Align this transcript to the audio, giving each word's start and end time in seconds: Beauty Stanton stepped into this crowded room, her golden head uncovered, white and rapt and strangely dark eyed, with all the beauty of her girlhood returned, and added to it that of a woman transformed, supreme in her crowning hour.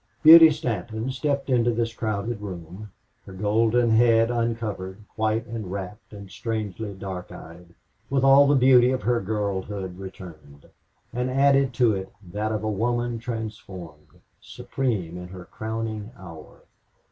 Beauty 0.23 0.49
Stanton 0.49 1.11
stepped 1.11 1.47
into 1.47 1.69
this 1.69 1.93
crowded 1.93 2.41
room, 2.41 2.89
her 3.27 3.33
golden 3.33 3.91
head 3.91 4.31
uncovered, 4.31 5.03
white 5.15 5.45
and 5.45 5.71
rapt 5.71 6.11
and 6.11 6.27
strangely 6.31 6.95
dark 6.95 7.31
eyed, 7.31 7.75
with 8.09 8.23
all 8.23 8.47
the 8.47 8.55
beauty 8.55 8.89
of 8.89 9.03
her 9.03 9.21
girlhood 9.21 9.99
returned, 9.99 10.65
and 11.13 11.29
added 11.29 11.71
to 11.75 11.93
it 11.93 12.11
that 12.31 12.51
of 12.51 12.63
a 12.63 12.67
woman 12.67 13.19
transformed, 13.19 14.19
supreme 14.41 15.19
in 15.19 15.27
her 15.27 15.45
crowning 15.45 16.09
hour. 16.17 16.63